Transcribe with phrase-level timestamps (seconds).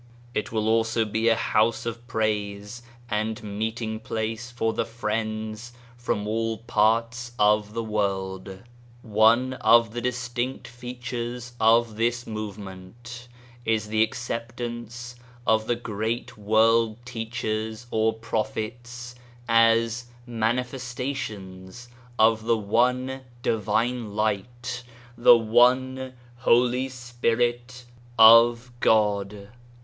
[0.33, 6.27] It will also be a House of Praise and meeting place for the Friends from
[6.27, 8.63] all parts of the world.
[9.03, 13.27] One of the distinct features of this movement
[13.63, 19.13] is the acceptance of the great world Teachers or Prophets
[19.47, 24.81] as' Manifestations' of the one Divine Light,
[25.15, 27.85] the one Holy Spirit
[28.17, 29.49] of God.